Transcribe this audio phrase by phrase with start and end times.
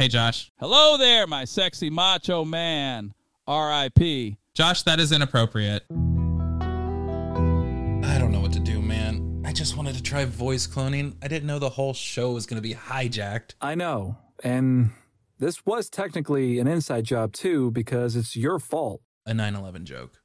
[0.00, 0.52] Hey, Josh.
[0.60, 3.14] Hello there, my sexy macho man.
[3.48, 4.36] R.I.P.
[4.54, 5.82] Josh, that is inappropriate.
[5.90, 5.96] I
[8.16, 9.42] don't know what to do, man.
[9.44, 11.16] I just wanted to try voice cloning.
[11.20, 13.54] I didn't know the whole show was going to be hijacked.
[13.60, 14.16] I know.
[14.44, 14.90] And
[15.40, 19.02] this was technically an inside job too because it's your fault.
[19.26, 20.20] A 9 11 joke.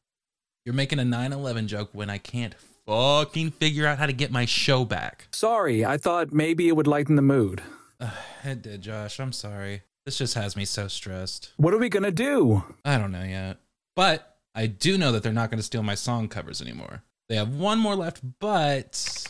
[0.66, 2.54] You're making a 9 11 joke when I can't
[2.86, 5.30] fucking figure out how to get my show back.
[5.32, 7.64] Sorry, I thought maybe it would lighten the mood.
[8.44, 9.20] It did, Josh.
[9.20, 9.84] I'm sorry.
[10.06, 11.54] This just has me so stressed.
[11.56, 12.64] What are we gonna do?
[12.84, 13.58] I don't know yet.
[13.96, 17.04] But I do know that they're not to steal my song covers anymore.
[17.30, 19.26] They have one more left, but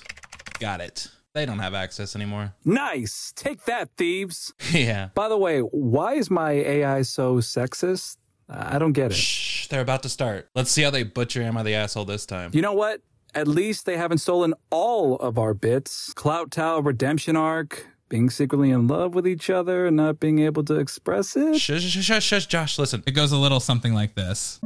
[0.59, 1.09] got it.
[1.35, 2.53] They don't have access anymore.
[2.63, 3.33] Nice!
[3.35, 4.53] Take that, thieves!
[4.71, 5.09] yeah.
[5.15, 8.17] By the way, why is my AI so sexist?
[8.49, 9.15] I don't get it.
[9.15, 10.49] Shh, they're about to start.
[10.53, 12.51] Let's see how they butcher Am I the Asshole this time.
[12.53, 13.01] You know what?
[13.35, 16.13] At least they haven't stolen all of our bits.
[16.13, 20.63] Clout Tower redemption arc, being secretly in love with each other and not being able
[20.63, 21.59] to express it.
[21.59, 23.01] Shush, shush, shush, shush, Josh, listen.
[23.07, 24.61] It goes a little something like this.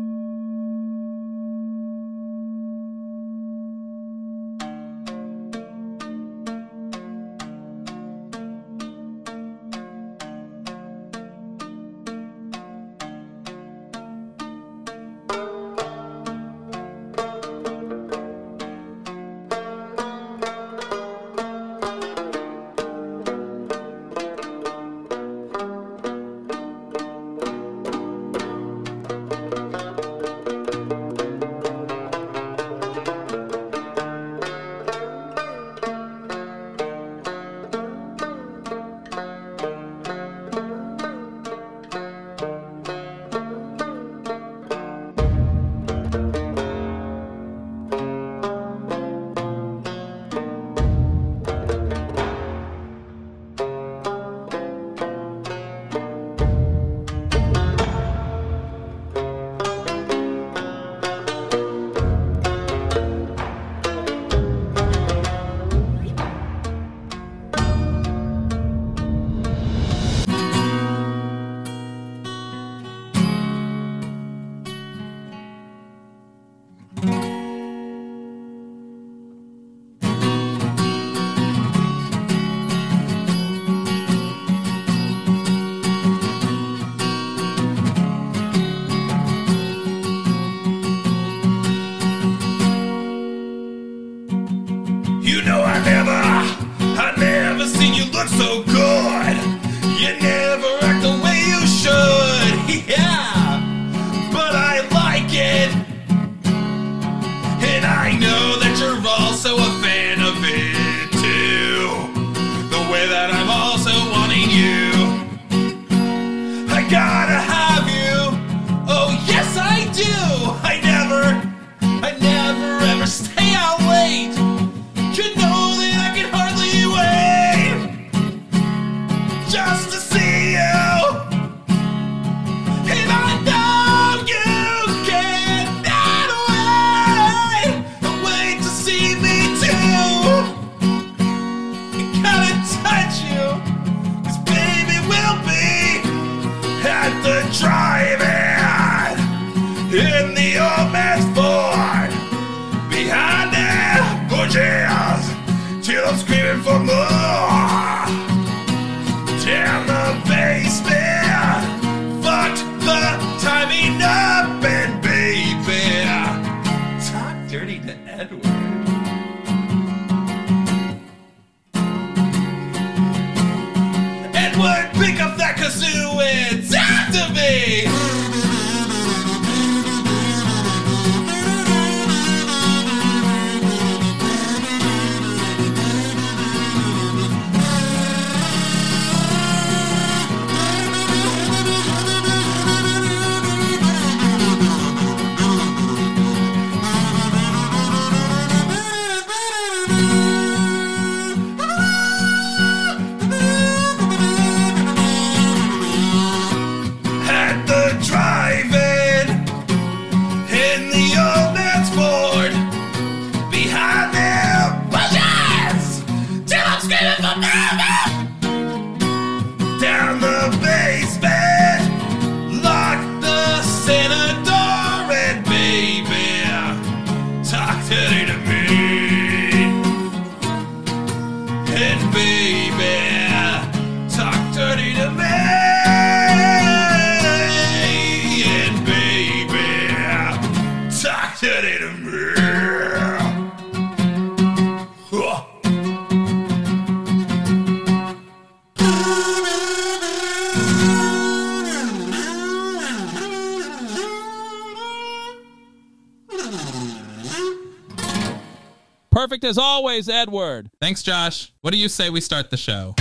[259.47, 260.69] As always, Edward.
[260.81, 261.53] Thanks, Josh.
[261.61, 262.94] What do you say we start the show?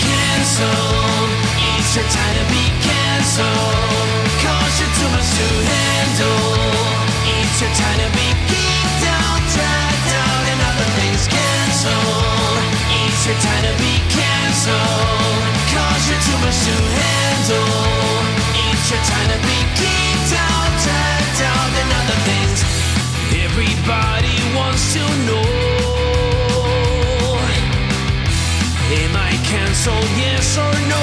[0.00, 1.30] Cancelled.
[1.78, 4.26] It's your time to be cancelled.
[4.42, 6.56] Cause you're too much to handle.
[7.30, 12.62] It's your time to be kicked out, dragged out, and other things cancelled.
[13.06, 13.91] It's your time to be
[14.64, 17.66] Cause you're too much to handle.
[18.92, 19.58] Time to be
[20.36, 22.58] out, dragged out, and other things.
[23.42, 25.42] Everybody wants to know.
[29.00, 30.06] Am I cancelled?
[30.14, 31.02] Yes or no?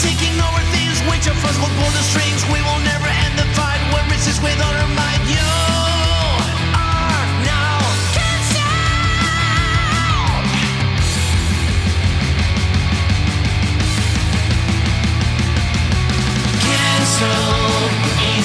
[0.00, 1.02] Taking over things
[1.60, 2.40] will pull the strings.
[2.48, 3.82] We will never end the fight
[4.40, 4.89] with honor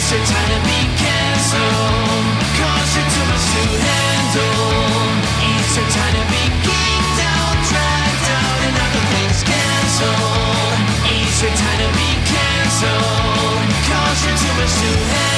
[0.05, 2.25] It's your time to be cancelled.
[2.93, 4.45] Too much to handle.
[5.49, 5.73] It's
[6.13, 10.77] to be kicked out, dragged out, and other things cancelled.
[11.09, 11.41] It's
[11.81, 13.65] to be cancelled.
[13.89, 15.34] Cause you're too much to handle.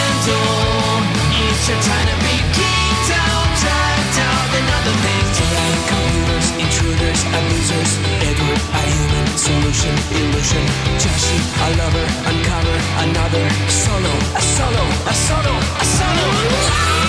[9.67, 10.65] Human solution, illusion.
[10.97, 13.49] Joshi, a lover, uncover another.
[13.69, 17.06] Solo, a solo, a solo, a solo.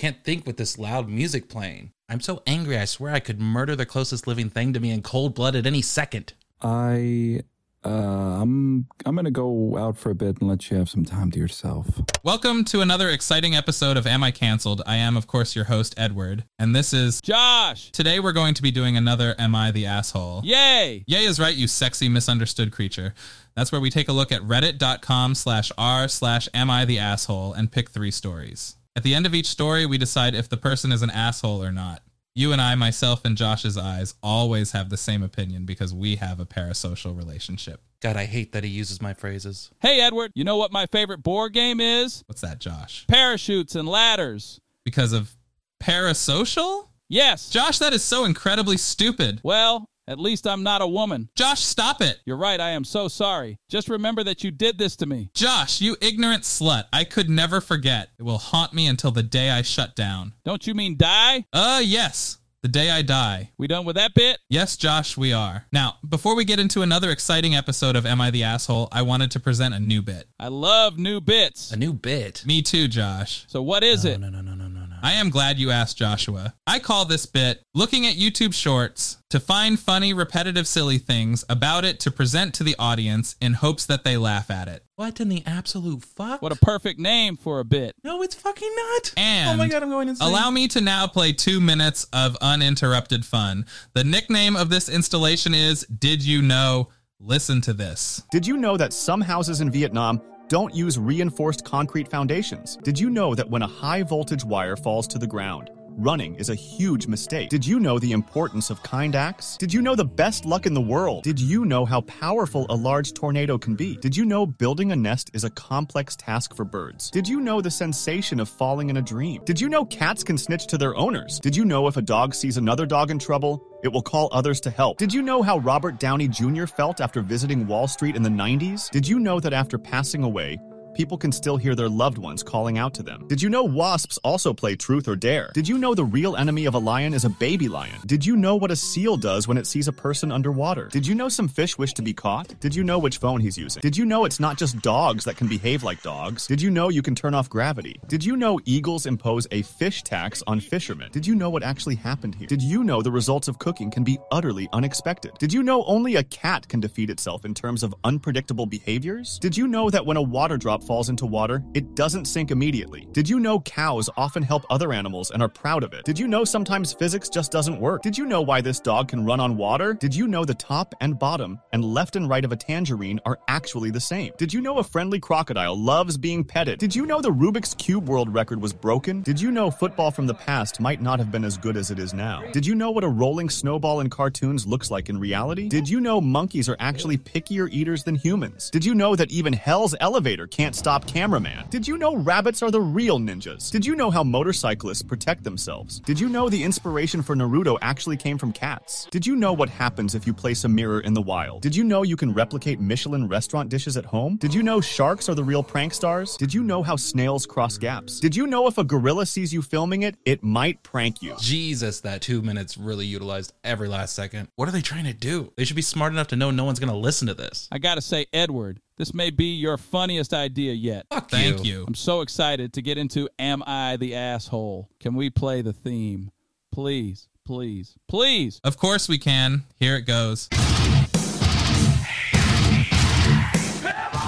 [0.00, 1.92] Can't think with this loud music playing.
[2.08, 5.02] I'm so angry, I swear I could murder the closest living thing to me in
[5.02, 6.32] cold blood at any second.
[6.62, 7.42] I,
[7.84, 11.30] uh, I'm, I'm gonna go out for a bit and let you have some time
[11.32, 12.00] to yourself.
[12.22, 14.80] Welcome to another exciting episode of Am I Cancelled?
[14.86, 17.20] I am, of course, your host, Edward, and this is.
[17.20, 17.92] Josh.
[17.92, 20.40] Today we're going to be doing another Am I the Asshole?
[20.44, 21.04] Yay.
[21.06, 23.12] Yay is right, you sexy misunderstood creature.
[23.54, 27.52] That's where we take a look at reddit.com slash r slash am I the asshole
[27.52, 28.76] and pick three stories.
[28.96, 31.70] At the end of each story, we decide if the person is an asshole or
[31.70, 32.02] not.
[32.34, 36.40] You and I, myself and Josh's eyes, always have the same opinion because we have
[36.40, 37.82] a parasocial relationship.
[38.00, 39.70] God, I hate that he uses my phrases.
[39.80, 40.32] Hey, Edward.
[40.34, 42.24] You know what my favorite board game is?
[42.26, 43.06] What's that, Josh?
[43.08, 44.60] Parachutes and ladders.
[44.84, 45.36] Because of
[45.80, 46.88] parasocial?
[47.08, 47.50] Yes.
[47.50, 49.40] Josh, that is so incredibly stupid.
[49.42, 51.28] Well, at least I'm not a woman.
[51.36, 52.18] Josh, stop it.
[52.26, 52.60] You're right.
[52.60, 53.58] I am so sorry.
[53.68, 55.30] Just remember that you did this to me.
[55.34, 56.84] Josh, you ignorant slut.
[56.92, 58.10] I could never forget.
[58.18, 60.34] It will haunt me until the day I shut down.
[60.44, 61.44] Don't you mean die?
[61.52, 62.38] Uh, yes.
[62.62, 63.52] The day I die.
[63.56, 64.38] We done with that bit?
[64.50, 65.64] Yes, Josh, we are.
[65.72, 69.30] Now, before we get into another exciting episode of Am I the Asshole, I wanted
[69.30, 70.26] to present a new bit.
[70.38, 71.70] I love new bits.
[71.72, 72.44] A new bit.
[72.44, 73.44] Me too, Josh.
[73.46, 74.20] So what is it?
[74.20, 74.69] No, no, no, no, no, no.
[75.02, 76.54] I am glad you asked, Joshua.
[76.66, 81.84] I call this bit looking at YouTube shorts to find funny, repetitive, silly things about
[81.84, 84.84] it to present to the audience in hopes that they laugh at it.
[84.96, 86.42] What in the absolute fuck?
[86.42, 87.94] What a perfect name for a bit.
[88.04, 89.14] No, it's fucking not.
[89.16, 90.28] And oh my god, I'm going insane.
[90.28, 93.64] Allow me to now play two minutes of uninterrupted fun.
[93.94, 96.88] The nickname of this installation is Did You Know?
[97.22, 98.22] Listen to this.
[98.30, 102.76] Did you know that some houses in Vietnam don't use reinforced concrete foundations?
[102.82, 106.48] Did you know that when a high voltage wire falls to the ground, running is
[106.48, 107.50] a huge mistake?
[107.50, 109.56] Did you know the importance of kind acts?
[109.58, 111.24] Did you know the best luck in the world?
[111.24, 113.96] Did you know how powerful a large tornado can be?
[113.96, 117.10] Did you know building a nest is a complex task for birds?
[117.10, 119.42] Did you know the sensation of falling in a dream?
[119.44, 121.38] Did you know cats can snitch to their owners?
[121.40, 124.60] Did you know if a dog sees another dog in trouble, it will call others
[124.60, 124.98] to help.
[124.98, 126.66] Did you know how Robert Downey Jr.
[126.66, 128.90] felt after visiting Wall Street in the 90s?
[128.90, 130.58] Did you know that after passing away,
[131.00, 133.26] people can still hear their loved ones calling out to them?
[133.26, 135.50] Did you know wasps also play truth or dare?
[135.54, 137.96] Did you know the real enemy of a lion is a baby lion?
[138.04, 140.88] Did you know what a seal does when it sees a person underwater?
[140.88, 142.48] Did you know some fish wish to be caught?
[142.60, 143.80] Did you know which phone he's using?
[143.80, 146.46] Did you know it's not just dogs that can behave like dogs?
[146.46, 147.98] Did you know you can turn off gravity?
[148.06, 151.10] Did you know eagles impose a fish tax on fishermen?
[151.12, 152.46] Did you know what actually happened here?
[152.46, 155.32] Did you know the results of cooking can be utterly unexpected?
[155.38, 159.38] Did you know only a cat can defeat itself in terms of unpredictable behaviors?
[159.38, 163.06] Did you know that when a water drop falls into water, it doesn't sink immediately.
[163.12, 166.04] Did you know cows often help other animals and are proud of it?
[166.04, 168.02] Did you know sometimes physics just doesn't work?
[168.02, 169.94] Did you know why this dog can run on water?
[169.94, 173.38] Did you know the top and bottom and left and right of a tangerine are
[173.46, 174.32] actually the same?
[174.36, 176.80] Did you know a friendly crocodile loves being petted?
[176.80, 179.22] Did you know the Rubik's Cube world record was broken?
[179.22, 182.00] Did you know football from the past might not have been as good as it
[182.00, 182.42] is now?
[182.50, 185.68] Did you know what a rolling snowball in cartoons looks like in reality?
[185.68, 188.70] Did you know monkeys are actually pickier eaters than humans?
[188.70, 191.66] Did you know that even Hell's elevator can't stop cameraman?
[191.70, 193.70] Did you know rabbits are the real ninjas?
[193.70, 196.00] Did you know how motorcyclists protect themselves?
[196.00, 199.06] Did you know the inspiration for Naruto actually came from cats?
[199.10, 201.62] Did you know what happens if you place a mirror in the wild?
[201.62, 204.36] Did you know you can replicate Michelin restaurant dishes at home?
[204.36, 206.36] Did you know sharks are the real prank stars?
[206.36, 208.20] Did you know how snails cross gaps?
[208.20, 211.34] Did you know if a gorilla sees you filming it, it might prank you?
[211.40, 214.48] Jesus, that two minutes really utilized every last second.
[214.56, 215.52] What are they trying to do?
[215.56, 217.68] They should be smart enough to know no one's going to listen to this.
[217.72, 221.06] I gotta say, Edward, this may be your funniest idea yet.
[221.10, 221.86] Fuck Thank you.
[221.88, 224.90] I'm so excited to get into Am I the Asshole?
[225.00, 226.30] Can we play the theme?
[226.70, 228.60] Please, please, please.
[228.62, 229.62] Of course we can.
[229.76, 230.50] Here it goes.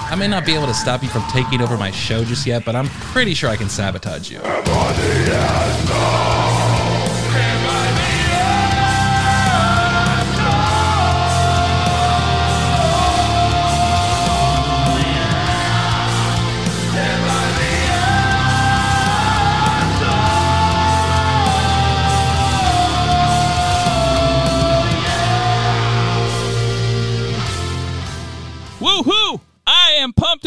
[0.04, 2.64] I may not be able to stop you from taking over my show just yet,
[2.64, 4.38] but I'm pretty sure I can sabotage you.
[4.38, 6.41] Woohoo!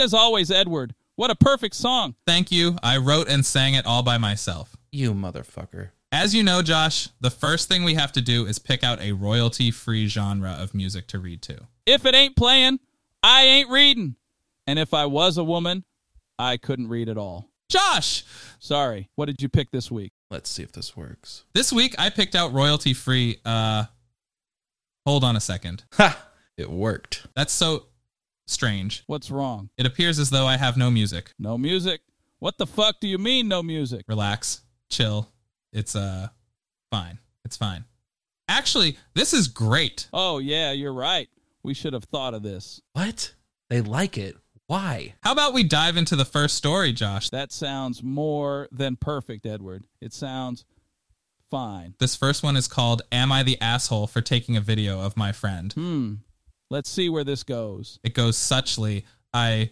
[0.05, 0.95] As always, Edward.
[1.17, 2.15] What a perfect song.
[2.27, 2.77] Thank you.
[2.83, 4.77] I wrote and sang it all by myself.
[4.91, 5.89] You motherfucker.
[6.11, 9.11] As you know, Josh, the first thing we have to do is pick out a
[9.13, 11.67] royalty free genre of music to read to.
[11.85, 12.79] If it ain't playing,
[13.23, 14.15] I ain't reading.
[14.67, 15.83] And if I was a woman,
[16.39, 17.49] I couldn't read at all.
[17.69, 18.23] Josh,
[18.59, 19.09] Sorry.
[19.15, 20.11] What did you pick this week?
[20.29, 21.45] Let's see if this works.
[21.53, 23.37] this week I picked out royalty free.
[23.43, 23.85] Uh,
[25.05, 25.83] hold on a second.
[25.93, 26.17] Ha!
[26.57, 27.27] It worked.
[27.35, 27.87] That's so
[28.47, 29.03] strange.
[29.07, 29.69] What's wrong?
[29.77, 31.33] It appears as though I have no music.
[31.39, 32.01] No music?
[32.39, 34.05] What the fuck do you mean, no music?
[34.07, 35.29] Relax, chill.
[35.73, 36.29] It's uh,
[36.91, 37.19] fine.
[37.43, 37.85] It's fine.
[38.47, 40.07] Actually, this is great.
[40.13, 41.27] Oh, yeah, you're right.
[41.63, 42.81] We should have thought of this.
[42.93, 43.33] What?
[43.69, 44.35] They like it.
[44.67, 45.15] Why?
[45.21, 47.29] How about we dive into the first story, Josh?
[47.29, 49.85] That sounds more than perfect, Edward.
[50.01, 50.65] It sounds
[51.51, 51.95] fine.
[51.99, 55.31] This first one is called Am I the Asshole for Taking a Video of My
[55.31, 55.71] Friend?
[55.73, 56.13] Hmm.
[56.69, 57.99] Let's see where this goes.
[58.03, 59.03] It goes suchly,
[59.33, 59.71] I,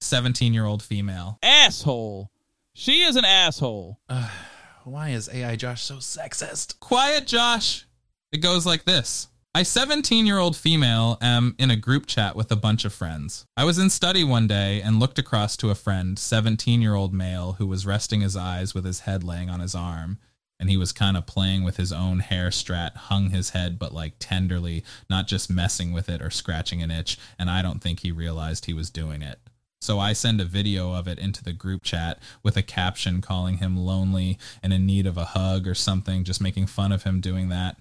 [0.00, 1.38] 17 year old female.
[1.42, 2.30] Asshole.
[2.74, 3.98] She is an asshole.
[4.84, 6.78] Why is AI Josh so sexist?
[6.80, 7.86] Quiet, Josh.
[8.30, 9.28] It goes like this.
[9.54, 13.44] I, 17 year old female, am in a group chat with a bunch of friends.
[13.56, 17.12] I was in study one day and looked across to a friend, 17 year old
[17.12, 20.18] male, who was resting his eyes with his head laying on his arm.
[20.60, 23.94] And he was kind of playing with his own hair strat, hung his head, but
[23.94, 27.18] like tenderly, not just messing with it or scratching an itch.
[27.38, 29.38] And I don't think he realized he was doing it.
[29.80, 33.58] So I send a video of it into the group chat with a caption calling
[33.58, 37.20] him lonely and in need of a hug or something, just making fun of him
[37.20, 37.76] doing that.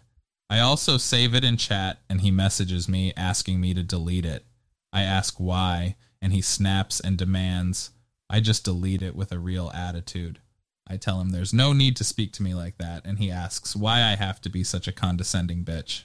[0.50, 4.46] I also save it in chat and he messages me asking me to delete it.
[4.94, 7.92] I ask why, and he snaps and demands
[8.30, 10.40] I just delete it with a real attitude.
[10.88, 13.76] I tell him there's no need to speak to me like that, and he asks
[13.76, 16.04] why I have to be such a condescending bitch.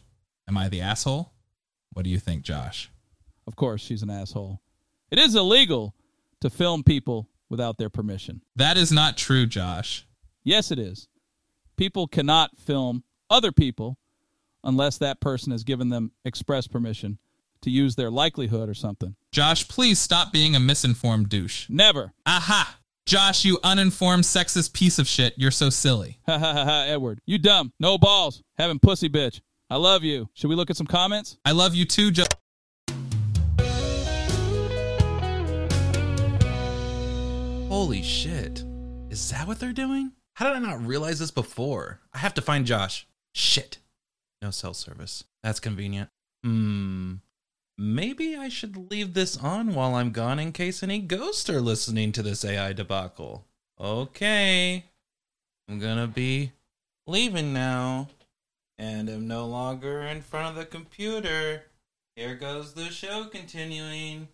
[0.48, 1.32] Am I the asshole?
[1.92, 2.90] What do you think, Josh?
[3.46, 4.60] Of course, she's an asshole.
[5.10, 5.94] It is illegal
[6.40, 8.40] to film people without their permission.
[8.56, 10.06] That is not true, Josh.
[10.42, 11.08] Yes, it is.
[11.76, 13.98] People cannot film other people
[14.64, 17.18] unless that person has given them express permission
[17.62, 19.14] to use their likelihood or something.
[19.30, 21.68] Josh, please stop being a misinformed douche.
[21.68, 22.12] Never.
[22.26, 22.78] Aha!
[23.06, 25.34] Josh, you uninformed sexist piece of shit.
[25.36, 26.18] You're so silly.
[26.26, 27.20] Ha ha ha ha, Edward.
[27.26, 27.72] You dumb.
[27.80, 28.42] No balls.
[28.58, 29.40] Having pussy bitch.
[29.68, 30.28] I love you.
[30.34, 31.36] Should we look at some comments?
[31.44, 32.26] I love you too, Josh.
[37.68, 38.62] Holy shit.
[39.10, 40.12] Is that what they're doing?
[40.34, 42.00] How did I not realize this before?
[42.14, 43.06] I have to find Josh.
[43.34, 43.78] Shit.
[44.40, 45.24] No cell service.
[45.42, 46.08] That's convenient.
[46.44, 47.14] Hmm.
[47.94, 52.10] Maybe I should leave this on while I'm gone in case any ghosts are listening
[52.12, 53.44] to this AI debacle.
[53.78, 54.86] Okay.
[55.68, 56.52] I'm gonna be
[57.06, 58.08] leaving now.
[58.78, 61.64] And I'm no longer in front of the computer.
[62.16, 64.28] Here goes the show continuing.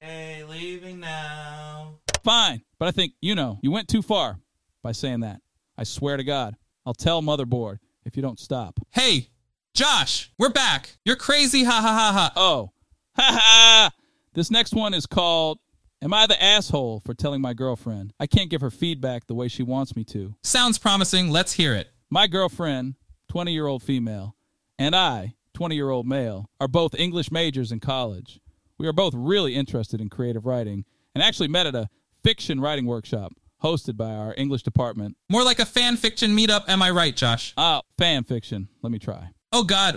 [0.00, 1.98] Hey, leaving now.
[2.22, 2.62] Fine.
[2.78, 4.38] But I think, you know, you went too far
[4.82, 5.42] by saying that.
[5.76, 6.56] I swear to God.
[6.86, 8.80] I'll tell Motherboard if you don't stop.
[8.90, 9.28] Hey,
[9.74, 10.98] Josh, we're back.
[11.04, 11.64] You're crazy.
[11.64, 12.32] Ha ha ha ha.
[12.36, 12.70] Oh.
[13.16, 13.90] Ha ha!
[14.32, 15.58] This next one is called
[16.02, 19.46] Am I the asshole for telling my girlfriend I can't give her feedback the way
[19.48, 20.34] she wants me to?
[20.42, 21.30] Sounds promising.
[21.30, 21.90] Let's hear it.
[22.10, 22.94] My girlfriend,
[23.30, 24.36] 20 year old female,
[24.78, 28.40] and I, 20 year old male, are both English majors in college.
[28.78, 31.88] We are both really interested in creative writing and actually met at a
[32.22, 35.16] fiction writing workshop hosted by our English department.
[35.28, 37.54] More like a fan fiction meetup, am I right, Josh?
[37.56, 38.68] Ah, fan fiction.
[38.82, 39.30] Let me try.
[39.56, 39.96] Oh, God.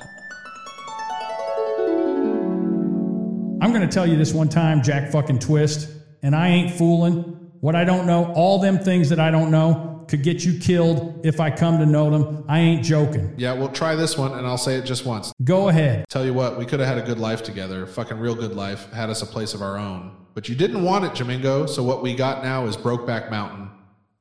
[3.60, 5.90] I'm going to tell you this one time, Jack fucking Twist,
[6.22, 7.22] and I ain't fooling.
[7.60, 11.26] What I don't know, all them things that I don't know could get you killed
[11.26, 12.46] if I come to know them.
[12.48, 13.34] I ain't joking.
[13.36, 15.34] Yeah, we'll try this one, and I'll say it just once.
[15.44, 16.06] Go ahead.
[16.08, 18.94] Tell you what, we could have had a good life together, fucking real good life,
[18.94, 20.16] had us a place of our own.
[20.36, 23.72] But you didn't want it, Jamingo, so what we got now is Brokeback Mountain.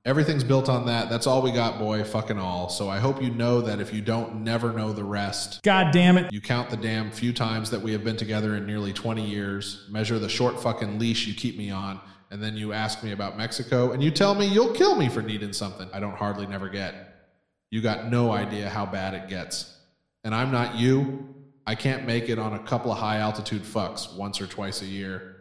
[0.07, 1.11] Everything's built on that.
[1.11, 2.69] That's all we got, boy, fucking all.
[2.69, 5.65] So I hope you know that if you don't never know the rest.
[5.65, 6.33] God damn it.
[6.33, 9.85] You count the damn few times that we have been together in nearly 20 years,
[9.91, 11.99] measure the short fucking leash you keep me on,
[12.31, 15.23] and then you ask me about Mexico, and you tell me you'll kill me for
[15.23, 16.95] needing something I don't hardly never get.
[17.73, 19.77] You got no idea how bad it gets.
[20.23, 21.35] And I'm not you.
[21.67, 24.87] I can't make it on a couple of high altitude fucks once or twice a
[24.87, 25.36] year.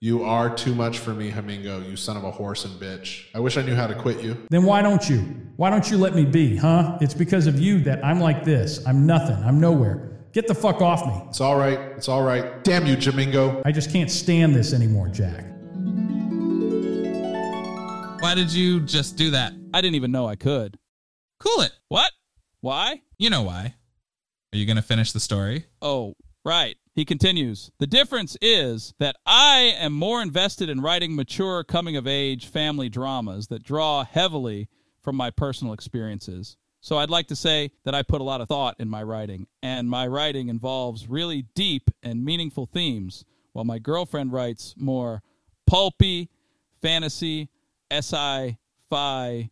[0.00, 3.24] You are too much for me, Hamingo, you son of a horse and bitch.
[3.34, 4.36] I wish I knew how to quit you.
[4.48, 5.18] Then why don't you?
[5.56, 6.98] Why don't you let me be, huh?
[7.00, 8.86] It's because of you that I'm like this.
[8.86, 9.34] I'm nothing.
[9.42, 10.20] I'm nowhere.
[10.32, 11.20] Get the fuck off me.
[11.28, 11.80] It's all right.
[11.96, 12.62] It's all right.
[12.62, 13.60] Damn you, Jamingo.
[13.64, 15.44] I just can't stand this anymore, Jack.
[18.20, 19.52] Why did you just do that?
[19.74, 20.78] I didn't even know I could.
[21.40, 21.72] Cool it.
[21.88, 22.12] What?
[22.60, 23.02] Why?
[23.18, 23.74] You know why.
[24.52, 25.64] Are you going to finish the story?
[25.82, 26.14] Oh,
[26.44, 26.76] right.
[26.98, 32.08] He continues The difference is that I am more invested in writing mature coming of
[32.08, 34.68] age family dramas that draw heavily
[35.00, 36.56] from my personal experiences.
[36.80, 39.46] So I'd like to say that I put a lot of thought in my writing,
[39.62, 45.22] and my writing involves really deep and meaningful themes, while my girlfriend writes more
[45.68, 46.28] pulpy,
[46.82, 47.48] fantasy,
[47.92, 48.58] sci
[48.90, 49.50] fi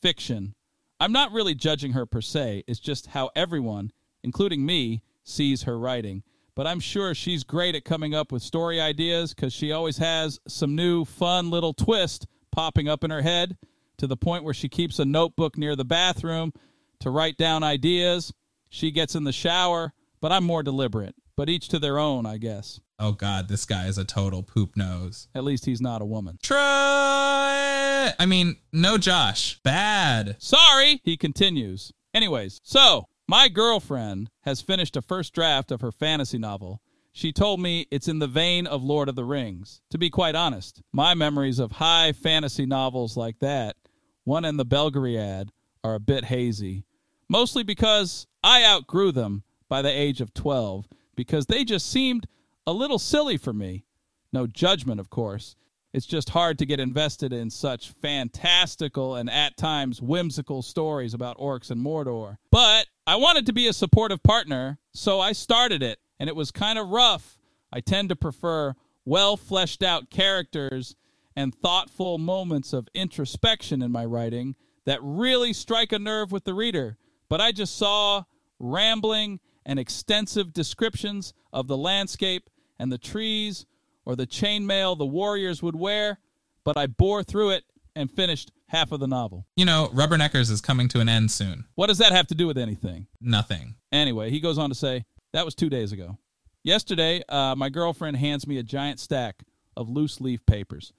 [0.00, 0.54] fiction.
[0.98, 3.92] I'm not really judging her per se, it's just how everyone,
[4.22, 6.22] including me, sees her writing.
[6.56, 10.40] But I'm sure she's great at coming up with story ideas because she always has
[10.48, 13.58] some new fun little twist popping up in her head
[13.98, 16.54] to the point where she keeps a notebook near the bathroom
[17.00, 18.32] to write down ideas.
[18.70, 19.92] She gets in the shower,
[20.22, 21.14] but I'm more deliberate.
[21.36, 22.80] But each to their own, I guess.
[22.98, 25.28] Oh, God, this guy is a total poop nose.
[25.34, 26.38] At least he's not a woman.
[26.42, 28.14] Try.
[28.18, 29.60] I mean, no, Josh.
[29.62, 30.36] Bad.
[30.38, 31.92] Sorry, he continues.
[32.14, 36.80] Anyways, so my girlfriend has finished a first draft of her fantasy novel.
[37.12, 39.80] She told me it's in the vein of Lord of the Rings.
[39.90, 43.76] To be quite honest, my memories of high fantasy novels like that,
[44.24, 45.48] one in the Belgariad,
[45.82, 46.84] are a bit hazy.
[47.28, 50.86] Mostly because I outgrew them by the age of 12,
[51.16, 52.26] because they just seemed
[52.66, 53.86] a little silly for me.
[54.32, 55.56] No judgment, of course.
[55.92, 61.38] It's just hard to get invested in such fantastical and at times whimsical stories about
[61.38, 62.36] orcs and Mordor.
[62.50, 66.50] But I wanted to be a supportive partner, so I started it, and it was
[66.50, 67.38] kind of rough.
[67.72, 70.96] I tend to prefer well fleshed out characters
[71.36, 76.54] and thoughtful moments of introspection in my writing that really strike a nerve with the
[76.54, 76.96] reader.
[77.28, 78.24] But I just saw
[78.58, 83.66] rambling and extensive descriptions of the landscape and the trees
[84.04, 86.18] or the chainmail the warriors would wear,
[86.64, 87.64] but I bore through it
[87.96, 89.46] and finished half of the novel.
[89.56, 91.64] You know, Rubberneckers is coming to an end soon.
[91.74, 93.06] What does that have to do with anything?
[93.20, 93.74] Nothing.
[93.90, 96.18] Anyway, he goes on to say, that was two days ago.
[96.62, 99.42] Yesterday, uh, my girlfriend hands me a giant stack
[99.76, 100.92] of loose leaf papers,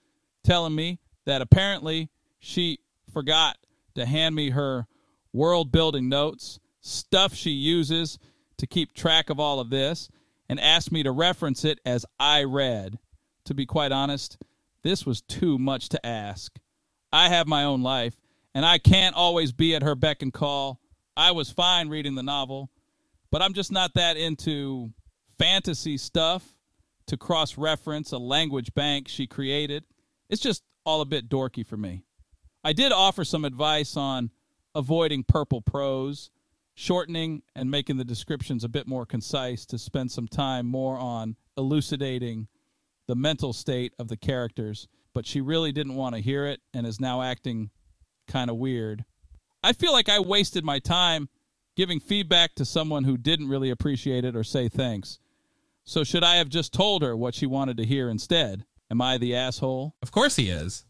[0.44, 2.80] telling me that apparently she
[3.14, 3.58] forgot
[3.96, 4.88] to hand me her
[5.34, 8.18] world building notes, stuff she uses
[8.58, 10.10] to keep track of all of this,
[10.50, 12.98] and asked me to reference it as I read.
[13.46, 14.38] To be quite honest,
[14.84, 16.58] this was too much to ask.
[17.12, 18.16] I have my own life,
[18.54, 20.80] and I can't always be at her beck and call.
[21.16, 22.70] I was fine reading the novel,
[23.32, 24.92] but I'm just not that into
[25.38, 26.44] fantasy stuff
[27.08, 29.84] to cross reference a language bank she created.
[30.30, 32.04] It's just all a bit dorky for me.
[32.64, 34.32] I did offer some advice on
[34.76, 36.30] avoiding purple prose,
[36.76, 41.36] shortening and making the descriptions a bit more concise to spend some time more on
[41.58, 42.48] elucidating
[43.08, 46.86] the mental state of the characters, but she really didn't want to hear it and
[46.86, 47.72] is now acting
[48.28, 49.04] kind of weird.
[49.64, 51.28] I feel like I wasted my time
[51.76, 55.18] giving feedback to someone who didn't really appreciate it or say thanks.
[55.86, 58.66] So, should I have just told her what she wanted to hear instead?
[58.92, 59.96] Am I the asshole?
[60.04, 60.86] Of course he is.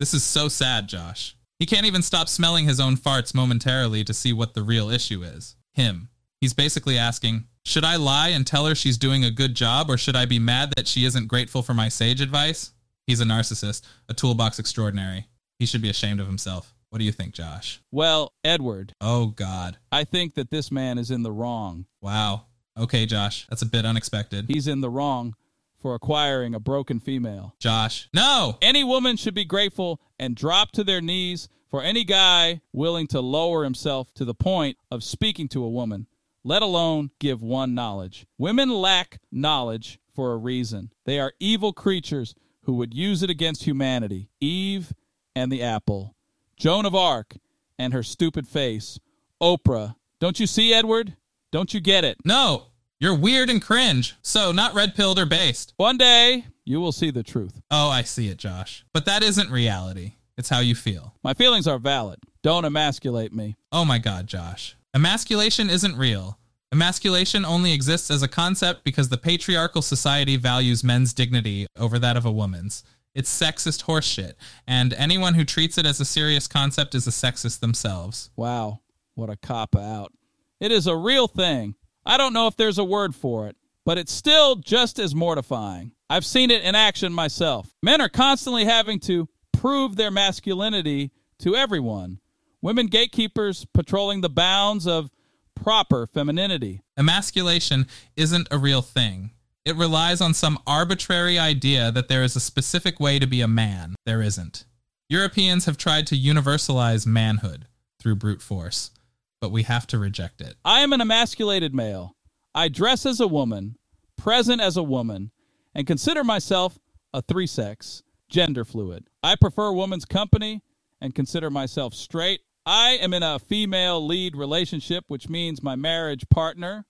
[0.00, 1.36] This is so sad, Josh.
[1.58, 5.22] He can't even stop smelling his own farts momentarily to see what the real issue
[5.22, 5.54] is.
[5.74, 6.08] Him.
[6.40, 9.98] He's basically asking, should I lie and tell her she's doing a good job, or
[9.98, 12.72] should I be mad that she isn't grateful for my sage advice?
[13.06, 15.26] He's a narcissist, a toolbox extraordinary.
[15.58, 16.74] He should be ashamed of himself.
[16.90, 17.80] What do you think, Josh?
[17.92, 19.76] Well, Edward, Oh, God.
[19.92, 21.86] I think that this man is in the wrong.
[22.00, 22.46] Wow.
[22.78, 23.46] Okay, Josh.
[23.48, 24.46] That's a bit unexpected.
[24.48, 25.34] He's in the wrong
[25.80, 27.54] for acquiring a broken female.
[27.60, 28.08] Josh.
[28.12, 28.58] No!
[28.60, 33.20] Any woman should be grateful and drop to their knees for any guy willing to
[33.20, 36.06] lower himself to the point of speaking to a woman,
[36.44, 38.26] let alone give one knowledge.
[38.38, 40.92] Women lack knowledge for a reason.
[41.04, 42.34] They are evil creatures
[42.66, 44.28] who would use it against humanity.
[44.40, 44.92] Eve
[45.34, 46.14] and the apple.
[46.56, 47.36] Joan of Arc
[47.78, 48.98] and her stupid face.
[49.40, 49.94] Oprah.
[50.20, 51.16] Don't you see, Edward?
[51.52, 52.18] Don't you get it?
[52.24, 52.66] No!
[52.98, 54.16] You're weird and cringe.
[54.22, 55.74] So, not red pilled or based.
[55.76, 57.60] One day, you will see the truth.
[57.70, 58.84] Oh, I see it, Josh.
[58.92, 60.14] But that isn't reality.
[60.36, 61.14] It's how you feel.
[61.22, 62.18] My feelings are valid.
[62.42, 63.56] Don't emasculate me.
[63.70, 64.76] Oh my god, Josh.
[64.94, 66.38] Emasculation isn't real.
[66.72, 72.16] Emasculation only exists as a concept because the patriarchal society values men's dignity over that
[72.16, 72.82] of a woman's.
[73.14, 74.34] It's sexist horseshit,
[74.66, 78.30] and anyone who treats it as a serious concept is a sexist themselves.
[78.36, 78.80] Wow,
[79.14, 80.12] what a cop out.
[80.60, 81.76] It is a real thing.
[82.04, 85.92] I don't know if there's a word for it, but it's still just as mortifying.
[86.10, 87.74] I've seen it in action myself.
[87.82, 92.18] Men are constantly having to prove their masculinity to everyone.
[92.60, 95.10] Women gatekeepers patrolling the bounds of
[95.56, 96.82] proper femininity.
[96.96, 99.30] Emasculation isn't a real thing.
[99.64, 103.48] It relies on some arbitrary idea that there is a specific way to be a
[103.48, 103.96] man.
[104.06, 104.64] There isn't.
[105.08, 107.66] Europeans have tried to universalize manhood
[108.00, 108.92] through brute force,
[109.40, 110.54] but we have to reject it.
[110.64, 112.14] I am an emasculated male.
[112.54, 113.76] I dress as a woman,
[114.16, 115.32] present as a woman,
[115.74, 116.78] and consider myself
[117.12, 119.08] a three sex, gender fluid.
[119.22, 120.62] I prefer woman's company
[121.00, 122.40] and consider myself straight.
[122.66, 126.84] I am in a female led relationship, which means my marriage partner,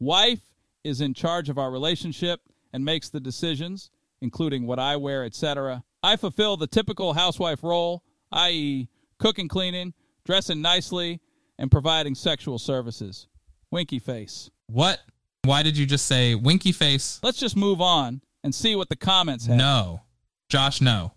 [0.00, 0.40] wife,
[0.82, 2.40] is in charge of our relationship
[2.72, 5.84] and makes the decisions, including what I wear, etc.
[6.02, 11.20] I fulfill the typical housewife role, i.e., cooking, cleaning, dressing nicely,
[11.56, 13.28] and providing sexual services.
[13.70, 14.50] Winky face.
[14.66, 14.98] What?
[15.44, 17.20] Why did you just say winky face?
[17.22, 19.56] Let's just move on and see what the comments have.
[19.56, 20.00] No.
[20.48, 21.12] Josh, no.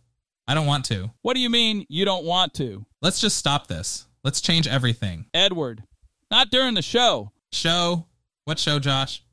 [0.47, 1.11] I don't want to.
[1.21, 2.85] What do you mean you don't want to?
[3.01, 4.05] Let's just stop this.
[4.23, 5.25] Let's change everything.
[5.33, 5.83] Edward,
[6.29, 7.31] not during the show.
[7.51, 8.05] Show?
[8.45, 9.23] What show, Josh?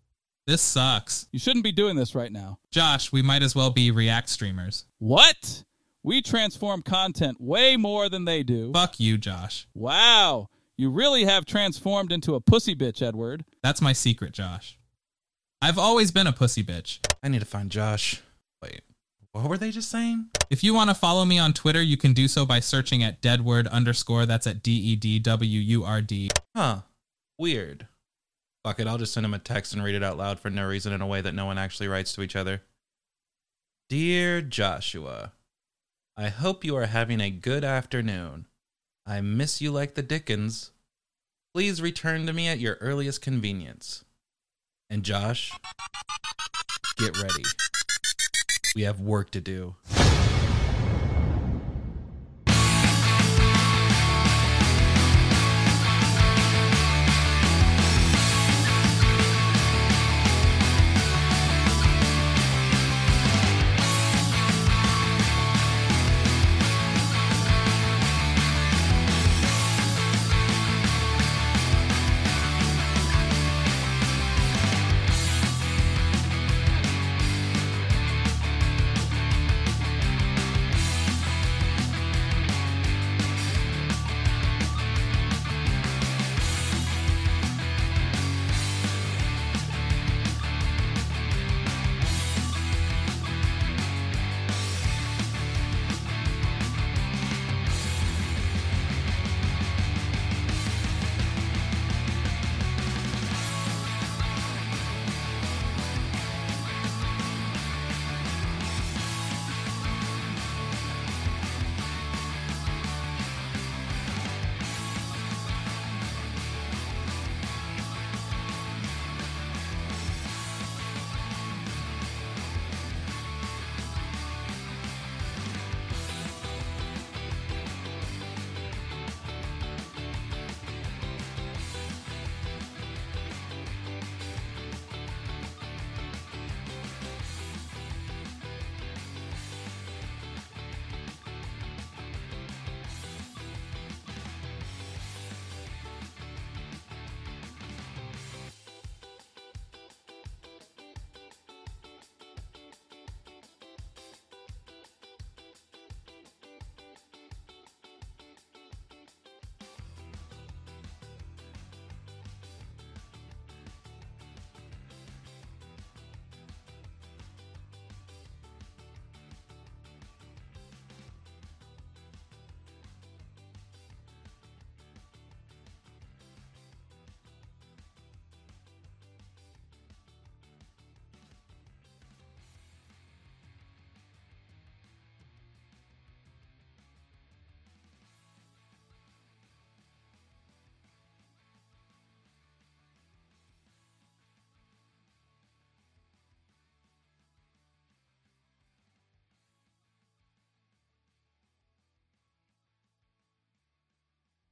[0.47, 1.29] This sucks.
[1.33, 2.59] You shouldn't be doing this right now.
[2.71, 4.87] Josh, we might as well be React streamers.
[4.99, 5.65] What?
[6.03, 8.73] We transform content way more than they do.
[8.73, 9.69] Fuck you, Josh.
[9.75, 10.49] Wow.
[10.77, 13.45] You really have transformed into a pussy bitch, Edward.
[13.63, 14.79] That's my secret, Josh.
[15.61, 16.99] I've always been a pussy bitch.
[17.23, 18.21] I need to find Josh.
[18.61, 18.81] Wait,
[19.33, 20.27] what were they just saying?
[20.51, 23.23] If you want to follow me on Twitter, you can do so by searching at
[23.23, 24.27] deadword underscore.
[24.27, 26.31] That's at D E D W U R D.
[26.55, 26.83] Huh.
[27.39, 27.89] Weird.
[28.65, 30.65] Fuck it, I'll just send him a text and read it out loud for no
[30.65, 32.63] reason in a way that no one actually writes to each other.
[33.89, 35.33] Dear Joshua,
[36.17, 38.47] I hope you are having a good afternoon.
[39.05, 40.71] I miss you like the Dickens.
[41.53, 44.05] Please return to me at your earliest convenience.
[44.89, 45.53] And Josh,
[46.99, 47.43] get ready.
[48.75, 49.75] We have work to do.